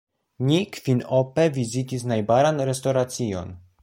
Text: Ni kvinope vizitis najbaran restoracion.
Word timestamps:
Ni 0.45 0.57
kvinope 0.77 1.45
vizitis 1.57 2.05
najbaran 2.13 2.63
restoracion. 2.71 3.53